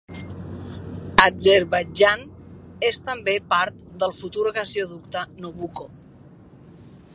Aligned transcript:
Azerbaidjan 1.25 2.23
és 2.89 2.99
també 3.11 3.37
part 3.53 3.85
del 4.05 4.17
futur 4.23 4.55
Gasoducte 4.57 5.27
Nabucco. 5.45 5.89